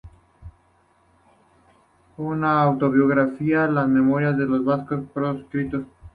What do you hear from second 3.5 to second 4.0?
las